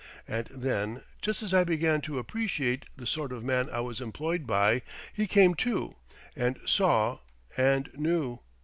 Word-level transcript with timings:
And 0.27 0.47
then, 0.47 1.03
just 1.21 1.43
as 1.43 1.53
I 1.53 1.63
began 1.63 2.01
to 2.01 2.17
appreciate 2.17 2.85
the 2.97 3.05
sort 3.05 3.31
of 3.31 3.43
man 3.43 3.69
I 3.69 3.81
was 3.81 4.01
employed 4.01 4.47
by, 4.47 4.81
he 5.13 5.27
came 5.27 5.53
to, 5.53 5.95
and 6.35 6.57
saw 6.65 7.19
and 7.55 7.87
knew. 7.93 8.39